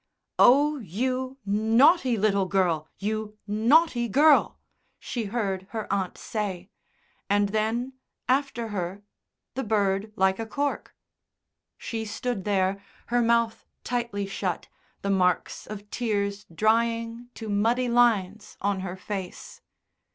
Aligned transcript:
"Oh, 0.39 0.79
you 0.79 1.37
naughty 1.45 2.17
little 2.17 2.47
girl 2.47 2.87
you 2.97 3.37
naughty 3.45 4.07
girl," 4.09 4.57
she 4.97 5.25
heard 5.25 5.67
her 5.73 5.85
aunt 5.93 6.17
say; 6.17 6.71
and 7.29 7.49
then, 7.49 7.93
after 8.27 8.69
her, 8.69 9.03
the 9.53 9.63
bird 9.63 10.11
like 10.15 10.39
a 10.39 10.47
cork. 10.47 10.95
She 11.77 12.03
stood 12.03 12.45
there, 12.45 12.81
her 13.13 13.21
mouth 13.21 13.67
tightly 13.83 14.25
shut, 14.25 14.69
the 15.03 15.11
marks 15.11 15.67
of 15.67 15.87
tears 15.91 16.45
drying 16.51 17.29
to 17.35 17.47
muddy 17.47 17.87
lines 17.87 18.57
on 18.59 18.79
her 18.79 18.97
face. 18.97 19.61